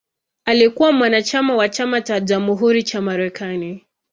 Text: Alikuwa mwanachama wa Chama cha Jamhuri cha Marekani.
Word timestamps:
Alikuwa 0.45 0.91
mwanachama 0.91 1.55
wa 1.55 1.69
Chama 1.69 2.01
cha 2.01 2.19
Jamhuri 2.19 2.83
cha 2.83 3.01
Marekani. 3.01 3.85